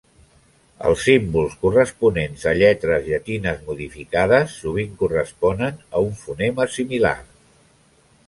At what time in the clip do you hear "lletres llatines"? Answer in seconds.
2.59-3.61